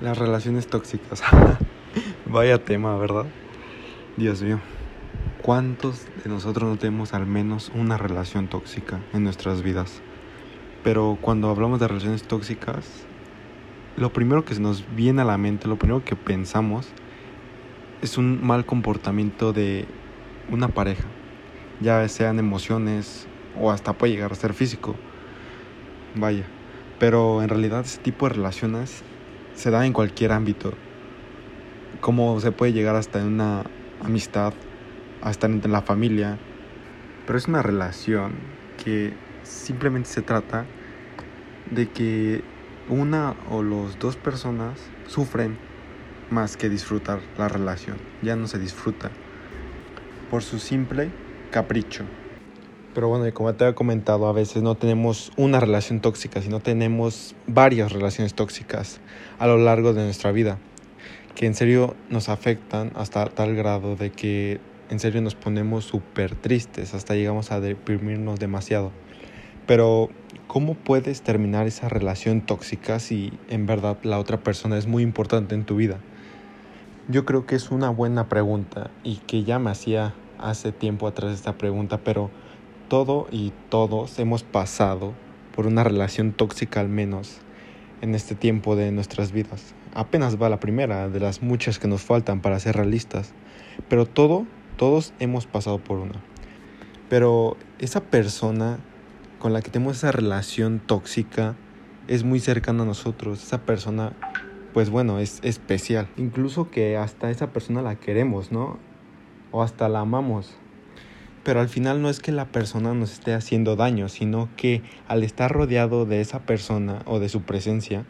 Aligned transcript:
Las 0.00 0.16
relaciones 0.16 0.66
tóxicas. 0.66 1.22
Vaya 2.26 2.64
tema, 2.64 2.96
¿verdad? 2.96 3.26
Dios 4.16 4.42
mío. 4.42 4.58
¿Cuántos 5.42 6.06
de 6.24 6.30
nosotros 6.30 6.70
no 6.70 6.78
tenemos 6.78 7.12
al 7.12 7.26
menos 7.26 7.70
una 7.74 7.98
relación 7.98 8.48
tóxica 8.48 8.98
en 9.12 9.24
nuestras 9.24 9.60
vidas? 9.60 10.00
Pero 10.82 11.18
cuando 11.20 11.50
hablamos 11.50 11.80
de 11.80 11.88
relaciones 11.88 12.22
tóxicas, 12.22 13.06
lo 13.98 14.10
primero 14.10 14.42
que 14.46 14.54
se 14.54 14.62
nos 14.62 14.86
viene 14.96 15.20
a 15.20 15.26
la 15.26 15.36
mente, 15.36 15.68
lo 15.68 15.76
primero 15.76 16.02
que 16.02 16.16
pensamos, 16.16 16.88
es 18.00 18.16
un 18.16 18.42
mal 18.42 18.64
comportamiento 18.64 19.52
de 19.52 19.84
una 20.50 20.68
pareja. 20.68 21.04
Ya 21.82 22.08
sean 22.08 22.38
emociones 22.38 23.28
o 23.60 23.70
hasta 23.70 23.92
puede 23.92 24.14
llegar 24.14 24.32
a 24.32 24.36
ser 24.36 24.54
físico. 24.54 24.96
Vaya. 26.14 26.46
Pero 26.98 27.42
en 27.42 27.50
realidad 27.50 27.80
ese 27.80 28.00
tipo 28.00 28.26
de 28.26 28.36
relaciones 28.36 29.04
se 29.54 29.70
da 29.70 29.84
en 29.86 29.92
cualquier 29.92 30.32
ámbito. 30.32 30.72
Como 32.00 32.40
se 32.40 32.52
puede 32.52 32.72
llegar 32.72 32.96
hasta 32.96 33.24
una 33.24 33.64
amistad, 34.02 34.52
hasta 35.22 35.46
en 35.46 35.60
la 35.70 35.82
familia. 35.82 36.38
Pero 37.26 37.38
es 37.38 37.48
una 37.48 37.62
relación 37.62 38.32
que 38.82 39.12
simplemente 39.42 40.08
se 40.08 40.22
trata 40.22 40.66
de 41.70 41.88
que 41.88 42.42
una 42.88 43.34
o 43.50 43.62
las 43.62 43.98
dos 43.98 44.16
personas 44.16 44.80
sufren 45.06 45.56
más 46.30 46.56
que 46.56 46.68
disfrutar 46.68 47.20
la 47.38 47.48
relación. 47.48 47.98
Ya 48.22 48.36
no 48.36 48.46
se 48.46 48.58
disfruta 48.58 49.10
por 50.30 50.42
su 50.42 50.58
simple 50.58 51.10
capricho. 51.50 52.04
Pero 52.94 53.08
bueno, 53.08 53.32
como 53.32 53.54
te 53.54 53.68
he 53.68 53.74
comentado, 53.74 54.26
a 54.26 54.32
veces 54.32 54.62
no 54.64 54.74
tenemos 54.74 55.30
una 55.36 55.60
relación 55.60 56.00
tóxica, 56.00 56.42
sino 56.42 56.58
tenemos 56.58 57.36
varias 57.46 57.92
relaciones 57.92 58.34
tóxicas 58.34 59.00
a 59.38 59.46
lo 59.46 59.58
largo 59.58 59.92
de 59.92 60.02
nuestra 60.02 60.32
vida, 60.32 60.58
que 61.36 61.46
en 61.46 61.54
serio 61.54 61.94
nos 62.08 62.28
afectan 62.28 62.90
hasta 62.96 63.26
tal 63.26 63.54
grado 63.54 63.94
de 63.94 64.10
que 64.10 64.60
en 64.90 64.98
serio 64.98 65.22
nos 65.22 65.36
ponemos 65.36 65.84
súper 65.84 66.34
tristes, 66.34 66.92
hasta 66.94 67.14
llegamos 67.14 67.52
a 67.52 67.60
deprimirnos 67.60 68.40
demasiado. 68.40 68.90
Pero, 69.68 70.08
¿cómo 70.48 70.74
puedes 70.74 71.22
terminar 71.22 71.68
esa 71.68 71.88
relación 71.88 72.40
tóxica 72.40 72.98
si 72.98 73.32
en 73.48 73.66
verdad 73.66 73.98
la 74.02 74.18
otra 74.18 74.38
persona 74.38 74.76
es 74.76 74.88
muy 74.88 75.04
importante 75.04 75.54
en 75.54 75.64
tu 75.64 75.76
vida? 75.76 75.98
Yo 77.06 77.24
creo 77.24 77.46
que 77.46 77.54
es 77.54 77.70
una 77.70 77.88
buena 77.88 78.28
pregunta 78.28 78.90
y 79.04 79.18
que 79.18 79.44
ya 79.44 79.60
me 79.60 79.70
hacía 79.70 80.12
hace 80.40 80.72
tiempo 80.72 81.06
atrás 81.06 81.32
esta 81.32 81.56
pregunta, 81.56 81.98
pero 82.02 82.30
todo 82.90 83.28
y 83.30 83.52
todos 83.68 84.18
hemos 84.18 84.42
pasado 84.42 85.14
por 85.54 85.68
una 85.68 85.84
relación 85.84 86.32
tóxica 86.32 86.80
al 86.80 86.88
menos 86.88 87.38
en 88.00 88.16
este 88.16 88.34
tiempo 88.34 88.74
de 88.74 88.90
nuestras 88.90 89.30
vidas. 89.30 89.76
Apenas 89.94 90.42
va 90.42 90.48
la 90.48 90.58
primera 90.58 91.08
de 91.08 91.20
las 91.20 91.40
muchas 91.40 91.78
que 91.78 91.86
nos 91.86 92.02
faltan 92.02 92.40
para 92.40 92.58
ser 92.58 92.74
realistas, 92.74 93.32
pero 93.88 94.06
todo, 94.06 94.44
todos 94.76 95.14
hemos 95.20 95.46
pasado 95.46 95.78
por 95.78 96.00
una. 96.00 96.20
Pero 97.08 97.56
esa 97.78 98.00
persona 98.00 98.80
con 99.38 99.52
la 99.52 99.62
que 99.62 99.70
tenemos 99.70 99.98
esa 99.98 100.10
relación 100.10 100.80
tóxica 100.84 101.54
es 102.08 102.24
muy 102.24 102.40
cercana 102.40 102.82
a 102.82 102.86
nosotros. 102.86 103.40
Esa 103.40 103.58
persona, 103.62 104.14
pues 104.74 104.90
bueno, 104.90 105.20
es 105.20 105.38
especial. 105.44 106.08
Incluso 106.16 106.72
que 106.72 106.96
hasta 106.96 107.30
esa 107.30 107.52
persona 107.52 107.82
la 107.82 107.94
queremos, 107.94 108.50
¿no? 108.50 108.78
O 109.52 109.62
hasta 109.62 109.88
la 109.88 110.00
amamos 110.00 110.58
pero 111.42 111.60
al 111.60 111.68
final 111.68 112.02
no 112.02 112.10
es 112.10 112.20
que 112.20 112.32
la 112.32 112.46
persona 112.46 112.92
nos 112.92 113.12
esté 113.12 113.32
haciendo 113.32 113.76
daño, 113.76 114.08
sino 114.08 114.50
que 114.56 114.82
al 115.08 115.22
estar 115.22 115.50
rodeado 115.50 116.04
de 116.04 116.20
esa 116.20 116.40
persona 116.40 117.02
o 117.06 117.18
de 117.18 117.28
su 117.28 117.42
presencia, 117.42 118.04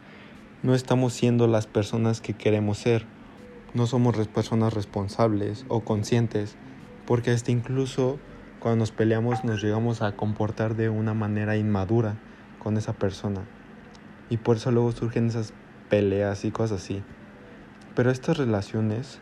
no 0.63 0.75
estamos 0.75 1.13
siendo 1.13 1.47
las 1.47 1.67
personas 1.67 2.21
que 2.21 2.35
queremos 2.35 2.79
ser. 2.79 3.07
No 3.73 3.87
somos 3.87 4.17
personas 4.29 4.75
responsables 4.75 5.65
o 5.69 5.81
conscientes, 5.81 6.57
porque 7.07 7.31
hasta 7.31 7.53
incluso 7.53 8.19
cuando 8.59 8.81
nos 8.81 8.91
peleamos 8.91 9.45
nos 9.45 9.63
llegamos 9.63 10.03
a 10.03 10.17
comportar 10.17 10.75
de 10.75 10.89
una 10.89 11.15
manera 11.15 11.57
inmadura 11.57 12.17
con 12.59 12.77
esa 12.77 12.95
persona. 12.95 13.43
Y 14.29 14.39
por 14.39 14.57
eso 14.57 14.73
luego 14.73 14.91
surgen 14.91 15.29
esas 15.29 15.53
peleas 15.89 16.45
y 16.45 16.51
cosas 16.51 16.83
así. 16.83 17.03
Pero 17.95 18.11
estas 18.11 18.39
relaciones 18.39 19.21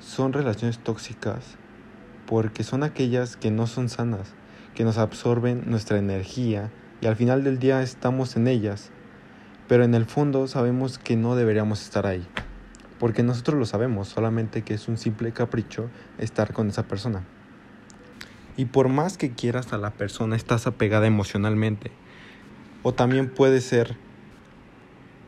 son 0.00 0.32
relaciones 0.32 0.78
tóxicas 0.78 1.58
porque 2.26 2.64
son 2.64 2.82
aquellas 2.82 3.36
que 3.36 3.50
no 3.50 3.66
son 3.66 3.88
sanas, 3.88 4.34
que 4.74 4.84
nos 4.84 4.98
absorben 4.98 5.62
nuestra 5.66 5.98
energía 5.98 6.70
y 7.00 7.06
al 7.06 7.16
final 7.16 7.44
del 7.44 7.58
día 7.58 7.82
estamos 7.82 8.36
en 8.36 8.48
ellas, 8.48 8.90
pero 9.68 9.84
en 9.84 9.94
el 9.94 10.06
fondo 10.06 10.46
sabemos 10.48 10.98
que 10.98 11.16
no 11.16 11.36
deberíamos 11.36 11.82
estar 11.82 12.06
ahí, 12.06 12.26
porque 12.98 13.22
nosotros 13.22 13.58
lo 13.58 13.66
sabemos, 13.66 14.08
solamente 14.08 14.62
que 14.62 14.74
es 14.74 14.88
un 14.88 14.96
simple 14.96 15.32
capricho 15.32 15.90
estar 16.18 16.52
con 16.52 16.68
esa 16.68 16.84
persona. 16.84 17.24
Y 18.56 18.66
por 18.66 18.88
más 18.88 19.18
que 19.18 19.32
quieras 19.32 19.72
a 19.72 19.78
la 19.78 19.90
persona, 19.90 20.34
estás 20.34 20.66
apegada 20.66 21.06
emocionalmente. 21.06 21.90
O 22.82 22.94
también 22.94 23.28
puede 23.28 23.60
ser, 23.60 23.96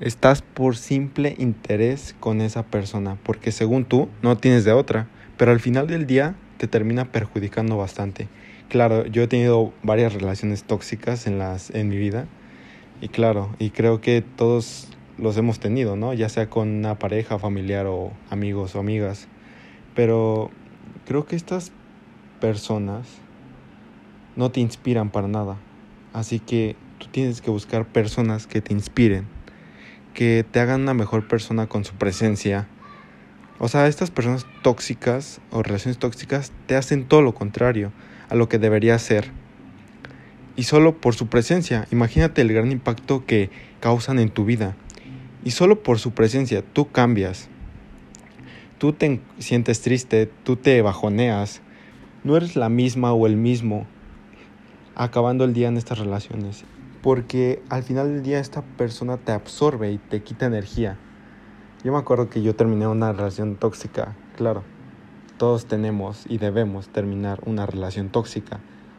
estás 0.01 0.41
por 0.41 0.77
simple 0.77 1.35
interés 1.39 2.15
con 2.21 2.41
esa 2.41 2.63
persona, 2.63 3.19
porque 3.23 3.53
según 3.53 3.85
tú 3.85 4.09
no 4.23 4.39
tienes 4.39 4.65
de 4.65 4.73
otra, 4.73 5.09
pero 5.37 5.51
al 5.51 5.61
final 5.61 5.89
del 5.89 6.07
día 6.07 6.37
te 6.59 6.69
termina 6.69 7.07
perjudicando 7.07 7.77
bastante. 7.77 8.29
Claro, 8.69 9.07
yo 9.07 9.23
he 9.23 9.29
tenido 9.29 9.73
varias 9.83 10.13
relaciones 10.13 10.65
tóxicas 10.65 11.27
en, 11.27 11.39
las, 11.39 11.71
en 11.71 11.89
mi 11.89 11.97
vida 11.97 12.27
y 13.01 13.09
claro, 13.09 13.55
y 13.59 13.71
creo 13.71 14.01
que 14.01 14.23
todos 14.23 14.89
los 15.17 15.37
hemos 15.37 15.61
tenido, 15.61 15.97
¿no? 15.97 16.15
Ya 16.15 16.29
sea 16.29 16.51
con 16.51 16.69
una 16.69 16.99
pareja, 16.99 17.39
familiar 17.39 17.87
o 17.87 18.13
amigos 18.29 18.75
o 18.75 18.81
amigas. 18.81 19.29
Pero 19.95 20.51
creo 21.07 21.25
que 21.25 21.37
estas 21.37 21.73
personas 22.41 23.07
no 24.37 24.51
te 24.51 24.61
inspiran 24.61 25.11
para 25.11 25.29
nada. 25.29 25.57
Así 26.13 26.39
que 26.41 26.77
tú 26.99 27.07
tienes 27.09 27.41
que 27.41 27.51
buscar 27.51 27.87
personas 27.87 28.47
que 28.47 28.61
te 28.61 28.73
inspiren, 28.73 29.27
que 30.15 30.45
te 30.49 30.61
hagan 30.61 30.83
una 30.83 30.95
mejor 30.95 31.29
persona 31.29 31.69
con 31.69 31.85
su 31.85 31.95
presencia, 31.95 32.69
o 33.61 33.69
sea, 33.69 33.89
estas 33.89 34.11
personas 34.11 34.47
tóxicas 34.63 35.41
o 35.51 35.63
relaciones 35.63 35.99
tóxicas 35.99 36.53
te 36.67 36.77
hacen 36.77 37.07
todo 37.07 37.23
lo 37.23 37.35
contrario 37.35 37.93
a 38.29 38.37
lo 38.37 38.49
que 38.49 38.59
debería 38.59 38.99
ser. 38.99 39.33
Y 40.55 40.65
solo 40.65 41.01
por 41.01 41.15
su 41.15 41.29
presencia, 41.29 41.87
imagínate 41.91 42.41
el 42.41 42.53
gran 42.53 42.71
impacto 42.71 43.27
que 43.27 43.51
causan 43.81 44.19
en 44.19 44.31
tu 44.31 44.45
vida. 44.45 44.77
Y 45.45 45.53
solo 45.53 45.83
por 45.83 45.99
su 45.99 46.13
presencia 46.13 46.63
tú 46.63 46.91
cambias. 46.91 47.49
Tú 48.79 48.93
te 48.93 49.21
sientes 49.39 49.81
triste, 49.81 50.31
tú 50.45 50.57
te 50.57 50.81
bajoneas. 50.83 51.61
No 52.23 52.37
eres 52.37 52.55
la 52.55 52.69
misma 52.69 53.13
o 53.13 53.27
el 53.27 53.37
mismo 53.37 53.87
acabando 54.95 55.45
el 55.45 55.55
día 55.55 55.69
en 55.69 55.77
estas 55.77 55.99
relaciones. 55.99 56.65
Porque 57.03 57.63
al 57.71 57.83
final 57.83 58.13
del 58.13 58.23
día 58.23 58.41
esta 58.41 58.63
persona 58.63 59.17
te 59.17 59.33
absorbe 59.33 59.93
y 59.93 59.99
te 59.99 60.23
quita 60.23 60.47
energía. 60.47 60.99
Yo 61.85 61.93
me 61.93 61.99
acuerdo 61.99 62.29
que 62.29 62.43
yo 62.43 62.57
terminé 62.57 62.89
una 62.89 63.13
relación 63.13 63.55
tóxica, 63.55 64.17
claro. 64.37 64.65
Todos 65.37 65.67
tenemos 65.67 66.25
y 66.29 66.39
debemos 66.39 66.89
terminar 66.89 67.39
una 67.47 67.67
relación 67.67 68.09
tóxica. 68.09 68.59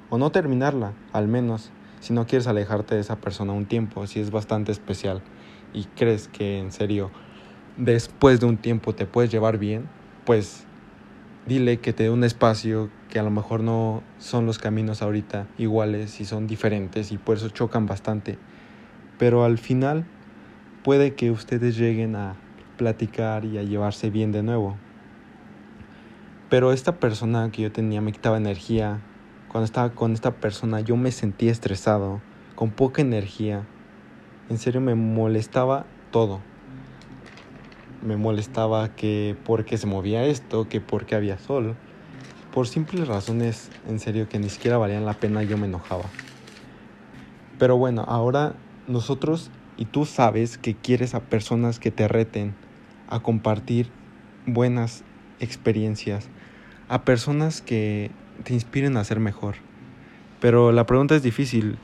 O 0.09 0.17
no 0.17 0.31
terminarla, 0.31 0.93
al 1.11 1.27
menos, 1.27 1.71
si 1.99 2.13
no 2.13 2.25
quieres 2.25 2.47
alejarte 2.47 2.95
de 2.95 3.01
esa 3.01 3.17
persona 3.17 3.51
un 3.51 3.65
tiempo, 3.65 4.07
si 4.07 4.21
es 4.21 4.31
bastante 4.31 4.71
especial 4.71 5.21
y 5.73 5.83
crees 5.97 6.29
que 6.29 6.57
en 6.57 6.71
serio 6.71 7.11
después 7.75 8.39
de 8.39 8.45
un 8.45 8.55
tiempo 8.55 8.95
te 8.95 9.05
puedes 9.05 9.29
llevar 9.29 9.57
bien, 9.57 9.89
pues 10.25 10.63
dile 11.47 11.81
que 11.81 11.91
te 11.91 12.03
dé 12.03 12.09
un 12.09 12.23
espacio, 12.23 12.89
que 13.09 13.19
a 13.19 13.23
lo 13.23 13.29
mejor 13.29 13.59
no 13.59 14.03
son 14.19 14.45
los 14.45 14.57
caminos 14.57 15.01
ahorita 15.01 15.47
iguales 15.57 16.21
y 16.21 16.25
son 16.25 16.47
diferentes 16.47 17.11
y 17.11 17.17
por 17.17 17.35
eso 17.35 17.49
chocan 17.49 17.87
bastante. 17.87 18.37
Pero 19.17 19.43
al 19.43 19.57
final 19.57 20.05
puede 20.85 21.13
que 21.13 21.29
ustedes 21.29 21.77
lleguen 21.77 22.15
a 22.15 22.37
platicar 22.79 23.43
y 23.43 23.57
a 23.57 23.63
llevarse 23.63 24.09
bien 24.09 24.31
de 24.31 24.41
nuevo. 24.41 24.77
Pero 26.49 26.71
esta 26.71 26.95
persona 26.95 27.51
que 27.51 27.61
yo 27.61 27.71
tenía 27.73 27.99
me 27.99 28.13
quitaba 28.13 28.37
energía. 28.37 29.01
Cuando 29.49 29.65
estaba 29.65 29.89
con 29.89 30.13
esta 30.13 30.31
persona 30.31 30.79
yo 30.79 30.95
me 30.95 31.11
sentía 31.11 31.51
estresado, 31.51 32.21
con 32.55 32.71
poca 32.71 33.01
energía. 33.01 33.65
En 34.49 34.57
serio 34.57 34.79
me 34.79 34.95
molestaba 34.95 35.85
todo. 36.09 36.39
Me 38.01 38.15
molestaba 38.15 38.95
que 38.95 39.35
porque 39.43 39.77
se 39.77 39.85
movía 39.85 40.23
esto, 40.23 40.69
que 40.69 40.79
porque 40.79 41.15
había 41.15 41.37
sol. 41.37 41.75
Por 42.53 42.65
simples 42.67 43.09
razones, 43.09 43.69
en 43.89 43.99
serio, 43.99 44.29
que 44.29 44.39
ni 44.39 44.49
siquiera 44.49 44.77
valían 44.77 45.05
la 45.05 45.13
pena, 45.13 45.43
yo 45.43 45.57
me 45.57 45.67
enojaba. 45.67 46.05
Pero 47.59 47.75
bueno, 47.77 48.05
ahora 48.07 48.53
nosotros 48.87 49.51
y 49.79 49.85
tú 49.85 50.05
sabes 50.05 50.57
que 50.57 50.75
quieres 50.75 51.15
a 51.15 51.21
personas 51.21 51.79
que 51.79 51.89
te 51.89 52.09
reten, 52.09 52.53
a 53.09 53.19
compartir 53.19 53.89
buenas 54.45 55.03
experiencias, 55.39 56.29
a 56.87 57.03
personas 57.03 57.61
que 57.61 58.11
te 58.43 58.53
inspiren 58.53 58.97
a 58.97 59.03
ser 59.03 59.19
mejor. 59.19 59.55
Pero 60.39 60.71
la 60.71 60.85
pregunta 60.85 61.15
es 61.15 61.23
difícil. 61.23 61.77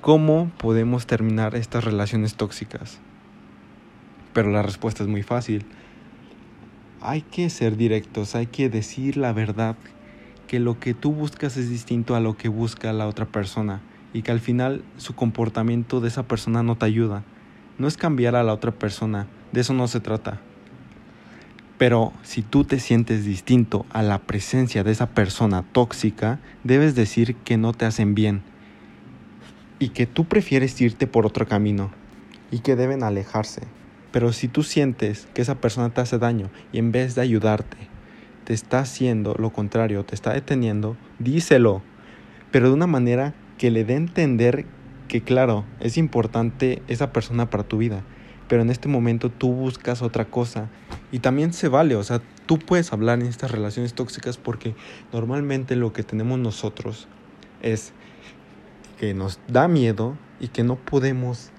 ¿Cómo 0.00 0.50
podemos 0.58 1.06
terminar 1.06 1.54
estas 1.54 1.84
relaciones 1.84 2.34
tóxicas? 2.34 3.00
Pero 4.32 4.50
la 4.50 4.62
respuesta 4.62 5.02
es 5.02 5.08
muy 5.08 5.22
fácil. 5.22 5.64
Hay 7.00 7.22
que 7.22 7.48
ser 7.48 7.76
directos, 7.76 8.34
hay 8.34 8.46
que 8.46 8.68
decir 8.68 9.16
la 9.16 9.32
verdad, 9.32 9.76
que 10.46 10.60
lo 10.60 10.80
que 10.80 10.94
tú 10.94 11.12
buscas 11.12 11.56
es 11.56 11.70
distinto 11.70 12.14
a 12.14 12.20
lo 12.20 12.36
que 12.36 12.48
busca 12.48 12.92
la 12.92 13.06
otra 13.06 13.24
persona 13.24 13.80
y 14.12 14.22
que 14.22 14.32
al 14.32 14.40
final 14.40 14.82
su 14.96 15.14
comportamiento 15.14 16.00
de 16.00 16.08
esa 16.08 16.24
persona 16.24 16.62
no 16.62 16.76
te 16.76 16.86
ayuda. 16.86 17.22
No 17.78 17.86
es 17.86 17.96
cambiar 17.96 18.36
a 18.36 18.42
la 18.42 18.52
otra 18.52 18.72
persona, 18.72 19.26
de 19.52 19.60
eso 19.60 19.74
no 19.74 19.88
se 19.88 20.00
trata. 20.00 20.40
Pero 21.78 22.12
si 22.22 22.42
tú 22.42 22.64
te 22.64 22.78
sientes 22.78 23.24
distinto 23.24 23.86
a 23.90 24.02
la 24.02 24.18
presencia 24.18 24.84
de 24.84 24.92
esa 24.92 25.06
persona 25.06 25.64
tóxica, 25.72 26.38
debes 26.62 26.94
decir 26.94 27.36
que 27.36 27.56
no 27.56 27.72
te 27.72 27.86
hacen 27.86 28.14
bien 28.14 28.42
y 29.78 29.88
que 29.88 30.06
tú 30.06 30.26
prefieres 30.26 30.78
irte 30.80 31.06
por 31.06 31.26
otro 31.26 31.48
camino 31.48 31.90
y 32.50 32.58
que 32.58 32.76
deben 32.76 33.02
alejarse. 33.02 33.62
Pero 34.12 34.32
si 34.32 34.46
tú 34.46 34.62
sientes 34.62 35.26
que 35.34 35.42
esa 35.42 35.56
persona 35.56 35.90
te 35.90 36.02
hace 36.02 36.18
daño 36.18 36.50
y 36.70 36.78
en 36.78 36.92
vez 36.92 37.14
de 37.14 37.22
ayudarte, 37.22 37.78
te 38.44 38.52
está 38.52 38.80
haciendo 38.80 39.34
lo 39.38 39.50
contrario, 39.50 40.04
te 40.04 40.14
está 40.14 40.34
deteniendo, 40.34 40.96
díselo, 41.18 41.82
pero 42.50 42.68
de 42.68 42.74
una 42.74 42.86
manera 42.86 43.34
que 43.56 43.70
le 43.70 43.84
dé 43.84 43.94
a 43.94 43.98
entender 43.98 44.66
que 45.08 45.22
claro, 45.22 45.64
es 45.80 45.96
importante 45.96 46.82
esa 46.88 47.12
persona 47.12 47.48
para 47.48 47.64
tu 47.64 47.78
vida, 47.78 48.02
pero 48.50 48.62
en 48.62 48.70
este 48.70 48.88
momento 48.88 49.30
tú 49.30 49.52
buscas 49.52 50.02
otra 50.02 50.24
cosa 50.24 50.68
y 51.12 51.20
también 51.20 51.52
se 51.52 51.68
vale, 51.68 51.94
o 51.94 52.02
sea, 52.02 52.20
tú 52.46 52.58
puedes 52.58 52.92
hablar 52.92 53.20
en 53.20 53.26
estas 53.26 53.52
relaciones 53.52 53.94
tóxicas 53.94 54.38
porque 54.38 54.74
normalmente 55.12 55.76
lo 55.76 55.92
que 55.92 56.02
tenemos 56.02 56.36
nosotros 56.40 57.06
es 57.62 57.92
que 58.98 59.14
nos 59.14 59.38
da 59.46 59.68
miedo 59.68 60.18
y 60.40 60.48
que 60.48 60.64
no 60.64 60.74
podemos 60.74 61.50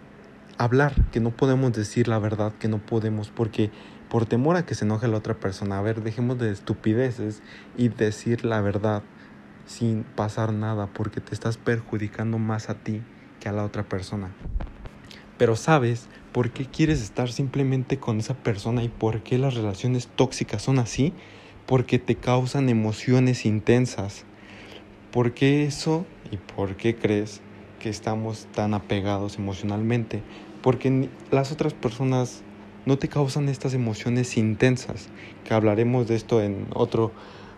hablar, 0.58 0.94
que 1.14 1.22
no 1.22 1.32
podemos 1.32 1.72
decir 1.72 2.10
la 2.10 2.20
verdad, 2.20 2.52
que 2.60 2.68
no 2.68 2.80
podemos 2.80 3.30
porque 3.30 3.72
por 4.10 4.26
temor 4.26 4.58
a 4.58 4.66
que 4.66 4.76
se 4.76 4.84
enoje 4.84 5.08
la 5.08 5.16
otra 5.16 5.36
persona, 5.36 5.78
a 5.78 5.82
ver, 5.82 6.04
dejemos 6.04 6.40
de 6.40 6.52
estupideces 6.52 7.42
y 7.78 7.88
decir 7.88 8.44
la 8.44 8.60
verdad 8.60 9.02
sin 9.66 10.04
pasar 10.04 10.52
nada 10.52 10.88
porque 10.88 11.22
te 11.22 11.34
estás 11.34 11.56
perjudicando 11.56 12.38
más 12.38 12.70
a 12.70 12.74
ti 12.74 13.02
que 13.40 13.48
a 13.48 13.54
la 13.54 13.64
otra 13.64 13.84
persona. 13.84 14.32
Pero 15.42 15.56
sabes 15.56 16.08
por 16.34 16.52
qué 16.52 16.68
quieres 16.68 17.02
estar 17.02 17.32
simplemente 17.32 17.98
con 17.98 18.20
esa 18.20 18.36
persona 18.36 18.84
y 18.84 18.90
por 18.90 19.24
qué 19.24 19.40
las 19.40 19.56
relaciones 19.56 20.08
tóxicas 20.08 20.62
son 20.62 20.78
así, 20.78 21.14
porque 21.66 21.98
te 21.98 22.14
causan 22.14 22.70
emociones 22.70 23.48
intensas. 23.48 24.24
¿Por 25.12 25.34
qué 25.34 25.66
eso 25.66 26.06
y 26.30 26.38
por 26.38 26.76
qué 26.76 26.96
crees 26.96 27.42
que 27.80 27.90
estamos 27.90 28.46
tan 28.54 28.76
apegados 28.76 29.40
emocionalmente? 29.40 30.22
Porque 30.62 31.10
las 31.32 31.52
otras 31.52 31.74
personas 31.74 32.44
no 32.86 33.00
te 33.00 33.08
causan 33.08 33.50
estas 33.50 33.74
emociones 33.74 34.38
intensas, 34.38 35.10
que 35.44 35.56
hablaremos 35.56 36.08
de 36.08 36.18
esto 36.18 36.40
en 36.40 36.68
otro 36.76 37.12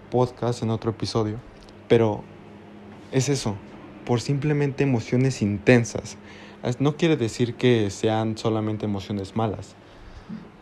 podcast, 0.10 0.64
en 0.64 0.70
otro 0.70 0.92
episodio. 0.92 1.38
Pero 1.90 2.24
es 3.12 3.28
eso, 3.28 3.58
por 4.06 4.22
simplemente 4.22 4.86
emociones 4.86 5.42
intensas. 5.42 6.18
No 6.80 6.96
quiere 6.96 7.18
decir 7.18 7.56
que 7.56 7.90
sean 7.90 8.38
solamente 8.38 8.86
emociones 8.86 9.36
malas, 9.36 9.76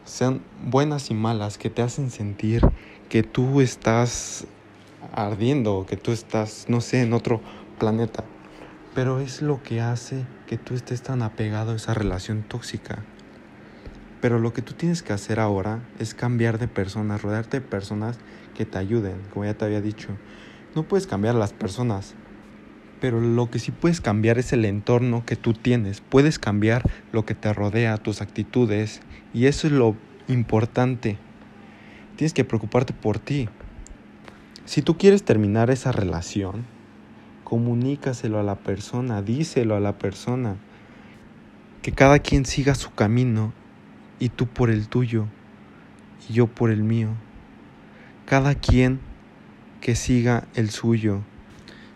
sean 0.03 0.42
buenas 0.63 1.12
y 1.12 1.13
malas 1.13 1.59
que 1.59 1.69
te 1.69 1.83
hacen 1.83 2.09
sentir 2.09 2.68
que 3.07 3.21
tú 3.21 3.62
estás 3.62 4.48
ardiendo, 5.13 5.86
que 5.88 5.98
tú 5.98 6.12
estás, 6.12 6.65
no 6.69 6.81
sé, 6.81 7.01
en 7.01 7.13
otro 7.13 7.39
planeta. 7.77 8.24
Pero 8.95 9.19
es 9.19 9.44
lo 9.44 9.62
que 9.62 9.80
hace 9.80 10.25
que 10.48 10.57
tú 10.57 10.74
estés 10.74 11.03
tan 11.03 11.21
apegado 11.21 11.74
a 11.74 11.75
esa 11.75 11.94
relación 11.94 12.42
tóxica. 12.42 13.04
Pero 14.21 14.39
lo 14.39 14.54
que 14.54 14.63
tú 14.63 14.74
tienes 14.74 15.04
que 15.04 15.13
hacer 15.13 15.39
ahora 15.39 15.83
es 16.00 16.15
cambiar 16.15 16.57
de 16.57 16.68
personas, 16.68 17.21
rodearte 17.21 17.59
de 17.59 17.68
personas 17.68 18.18
que 18.56 18.65
te 18.65 18.80
ayuden, 18.80 19.21
como 19.31 19.45
ya 19.45 19.54
te 19.54 19.65
había 19.65 19.81
dicho. 19.81 20.09
No 20.75 20.83
puedes 20.83 21.06
cambiar 21.06 21.36
a 21.36 21.39
las 21.39 21.54
personas, 21.54 22.15
pero 23.01 23.19
lo 23.19 23.50
que 23.50 23.57
sí 23.57 23.71
puedes 23.71 24.00
cambiar 24.00 24.38
es 24.38 24.53
el 24.53 24.63
entorno 24.63 25.25
que 25.25 25.36
tú 25.36 25.53
tienes. 25.53 26.01
Puedes 26.01 26.38
cambiar 26.38 26.88
lo 27.12 27.25
que 27.25 27.33
te 27.33 27.51
rodea, 27.51 27.98
tus 27.98 28.21
actitudes. 28.21 29.01
Y 29.33 29.48
eso 29.48 29.65
es 29.65 29.74
lo 29.74 29.95
importante. 30.27 31.18
Tienes 32.15 32.33
que 32.33 32.45
preocuparte 32.45 32.94
por 32.94 33.18
ti. 33.18 33.50
Si 34.65 34.83
tú 34.83 35.00
quieres 35.00 35.24
terminar 35.24 35.71
esa 35.71 35.92
relación, 35.92 36.63
comunícaselo 37.44 38.39
a 38.39 38.44
la 38.44 38.56
persona, 38.56 39.24
díselo 39.24 39.75
a 39.75 39.80
la 39.80 39.97
persona. 39.97 40.57
Que 41.81 41.94
cada 41.94 42.19
quien 42.19 42.45
siga 42.45 42.75
su 42.75 42.94
camino 42.94 43.51
y 44.19 44.30
tú 44.30 44.45
por 44.45 44.69
el 44.69 44.88
tuyo 44.88 45.25
y 46.30 46.33
yo 46.33 46.45
por 46.45 46.69
el 46.69 46.83
mío. 46.83 47.09
Cada 48.27 48.54
quien 48.54 49.00
que 49.81 49.95
siga 49.95 50.47
el 50.54 50.69
suyo. 50.69 51.24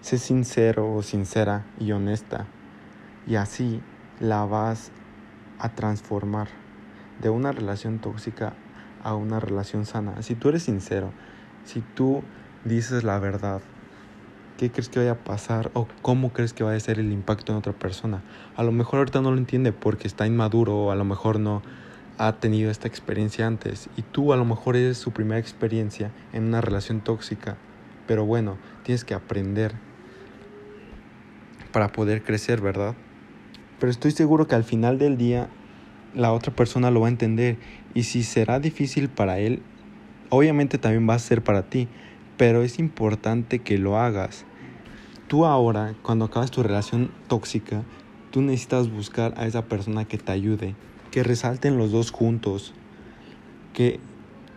Sé 0.06 0.20
sincero 0.20 0.94
o 0.94 1.02
sincera 1.02 1.66
y 1.80 1.92
honesta 1.92 2.46
y 3.26 3.38
así 3.38 3.82
la 4.20 4.46
vas 4.46 4.92
a 5.58 5.70
transformar 5.70 6.48
de 7.24 7.32
una 7.32 7.52
relación 7.52 7.98
tóxica 7.98 8.54
a 9.04 9.16
una 9.16 9.40
relación 9.40 9.88
sana. 9.88 10.22
Si 10.22 10.36
tú 10.36 10.50
eres 10.50 10.62
sincero, 10.62 11.10
si 11.64 11.82
tú 11.82 12.22
dices 12.66 13.04
la 13.04 13.18
verdad, 13.18 13.62
¿qué 14.60 14.70
crees 14.70 14.90
que 14.90 15.00
vaya 15.00 15.14
a 15.14 15.24
pasar 15.24 15.72
o 15.74 15.88
cómo 16.04 16.34
crees 16.34 16.54
que 16.54 16.64
va 16.64 16.76
a 16.76 16.80
ser 16.80 17.00
el 17.00 17.12
impacto 17.12 17.52
en 17.52 17.58
otra 17.58 17.74
persona? 17.74 18.22
A 18.56 18.62
lo 18.62 18.72
mejor 18.72 19.00
ahorita 19.00 19.22
no 19.22 19.32
lo 19.32 19.40
entiende 19.40 19.72
porque 19.72 20.08
está 20.08 20.28
inmaduro 20.28 20.78
o 20.78 20.92
a 20.92 20.96
lo 20.96 21.04
mejor 21.04 21.40
no 21.40 21.64
ha 22.20 22.34
tenido 22.34 22.70
esta 22.70 22.88
experiencia 22.88 23.48
antes 23.48 23.90
y 23.98 24.04
tú 24.04 24.34
a 24.34 24.38
lo 24.38 24.46
mejor 24.46 24.76
eres 24.76 25.00
su 25.00 25.10
primera 25.14 25.40
experiencia 25.40 26.12
en 26.32 26.44
una 26.44 26.62
relación 26.62 27.02
tóxica, 27.02 27.58
pero 28.06 28.24
bueno, 28.24 28.58
tienes 28.84 29.04
que 29.04 29.16
aprender 29.16 29.74
para 31.76 31.92
poder 31.92 32.24
crecer, 32.24 32.62
¿verdad? 32.62 32.96
Pero 33.82 33.92
estoy 33.92 34.12
seguro 34.12 34.48
que 34.48 34.56
al 34.56 34.64
final 34.64 34.98
del 34.98 35.18
día 35.18 35.50
la 36.14 36.32
otra 36.32 36.56
persona 36.56 36.90
lo 36.90 37.02
va 37.02 37.08
a 37.08 37.10
entender 37.10 37.58
y 37.94 38.04
si 38.04 38.24
será 38.24 38.62
difícil 38.62 39.10
para 39.10 39.40
él, 39.40 39.62
obviamente 40.30 40.78
también 40.78 41.06
va 41.10 41.16
a 41.16 41.20
ser 41.20 41.44
para 41.44 41.64
ti, 41.64 41.90
pero 42.38 42.64
es 42.64 42.80
importante 42.80 43.60
que 43.60 43.78
lo 43.78 44.00
hagas. 44.00 44.46
Tú 45.28 45.46
ahora, 45.46 45.96
cuando 46.02 46.24
acabas 46.24 46.50
tu 46.50 46.64
relación 46.64 47.12
tóxica, 47.28 47.84
tú 48.32 48.42
necesitas 48.42 48.90
buscar 48.90 49.34
a 49.36 49.46
esa 49.46 49.66
persona 49.66 50.06
que 50.06 50.18
te 50.18 50.32
ayude, 50.32 50.76
que 51.12 51.24
resalten 51.24 51.78
los 51.78 51.92
dos 51.92 52.10
juntos, 52.10 52.74
que 53.74 54.00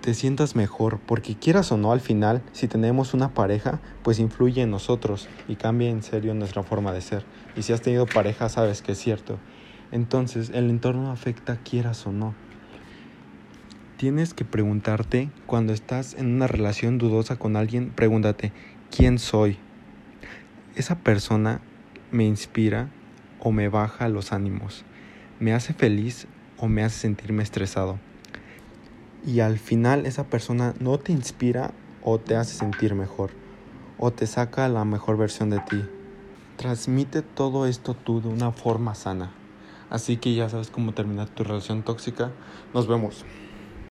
te 0.08 0.14
sientas 0.14 0.56
mejor, 0.56 1.00
porque 1.00 1.34
quieras 1.34 1.70
o 1.70 1.76
no, 1.76 1.92
al 1.92 2.00
final, 2.00 2.40
si 2.52 2.66
tenemos 2.66 3.12
una 3.12 3.34
pareja, 3.34 3.78
pues 4.02 4.18
influye 4.20 4.62
en 4.62 4.70
nosotros 4.70 5.28
y 5.48 5.56
cambia 5.56 5.90
en 5.90 6.02
serio 6.02 6.32
nuestra 6.32 6.62
forma 6.62 6.94
de 6.94 7.02
ser. 7.02 7.26
Y 7.56 7.62
si 7.62 7.74
has 7.74 7.82
tenido 7.82 8.06
pareja, 8.06 8.48
sabes 8.48 8.80
que 8.80 8.92
es 8.92 8.98
cierto. 8.98 9.38
Entonces, 9.92 10.48
el 10.54 10.70
entorno 10.70 11.10
afecta 11.10 11.58
quieras 11.58 12.06
o 12.06 12.12
no. 12.12 12.34
Tienes 13.98 14.32
que 14.32 14.46
preguntarte, 14.46 15.28
cuando 15.44 15.74
estás 15.74 16.14
en 16.14 16.32
una 16.36 16.46
relación 16.46 16.96
dudosa 16.96 17.36
con 17.36 17.54
alguien, 17.54 17.90
pregúntate, 17.90 18.54
¿quién 18.90 19.18
soy? 19.18 19.58
¿Esa 20.74 21.00
persona 21.00 21.60
me 22.10 22.24
inspira 22.24 22.88
o 23.40 23.52
me 23.52 23.68
baja 23.68 24.08
los 24.08 24.32
ánimos? 24.32 24.86
¿Me 25.38 25.52
hace 25.52 25.74
feliz 25.74 26.26
o 26.56 26.66
me 26.66 26.82
hace 26.82 27.00
sentirme 27.00 27.42
estresado? 27.42 27.98
Y 29.26 29.40
al 29.40 29.58
final 29.58 30.06
esa 30.06 30.24
persona 30.24 30.74
no 30.80 30.98
te 30.98 31.12
inspira 31.12 31.72
o 32.02 32.18
te 32.18 32.36
hace 32.36 32.54
sentir 32.56 32.94
mejor 32.94 33.30
o 33.98 34.12
te 34.12 34.26
saca 34.26 34.68
la 34.68 34.84
mejor 34.84 35.16
versión 35.16 35.50
de 35.50 35.58
ti. 35.60 35.84
Transmite 36.56 37.22
todo 37.22 37.66
esto 37.66 37.94
tú 37.94 38.20
de 38.20 38.28
una 38.28 38.52
forma 38.52 38.94
sana. 38.94 39.32
Así 39.90 40.16
que 40.16 40.34
ya 40.34 40.48
sabes 40.48 40.70
cómo 40.70 40.92
terminar 40.92 41.28
tu 41.28 41.44
relación 41.44 41.82
tóxica. 41.82 42.30
Nos 42.74 42.86
vemos. 42.86 43.24